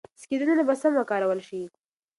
سکرینونه 0.21 0.63
به 0.67 0.75
سم 0.81 0.93
وکارول 0.97 1.39
شي. 1.47 1.61